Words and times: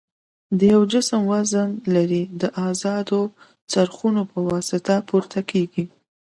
د 0.57 0.59
یو 0.73 0.81
جسم 0.93 1.21
وزن 1.33 1.69
لري 1.95 2.23
د 2.41 2.43
ازادو 2.69 3.21
څرخونو 3.71 4.21
په 4.31 4.37
واسطه 4.49 4.95
پورته 5.09 5.39
کیږي. 5.51 5.85